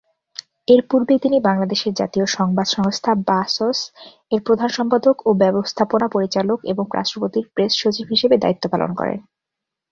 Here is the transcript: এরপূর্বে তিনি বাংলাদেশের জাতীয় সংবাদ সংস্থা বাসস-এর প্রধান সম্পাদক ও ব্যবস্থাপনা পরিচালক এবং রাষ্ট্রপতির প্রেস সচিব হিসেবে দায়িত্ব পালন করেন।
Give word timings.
এরপূর্বে 0.67 1.13
তিনি 1.19 1.37
বাংলাদেশের 1.39 1.93
জাতীয় 1.93 2.25
সংবাদ 2.31 2.67
সংস্থা 2.69 3.11
বাসস-এর 3.29 4.41
প্রধান 4.41 4.69
সম্পাদক 4.69 5.15
ও 5.25 5.39
ব্যবস্থাপনা 5.41 6.07
পরিচালক 6.07 6.59
এবং 6.71 6.85
রাষ্ট্রপতির 6.91 7.45
প্রেস 7.53 7.71
সচিব 7.81 8.05
হিসেবে 8.13 8.35
দায়িত্ব 8.37 8.65
পালন 8.73 8.91
করেন। 8.95 9.19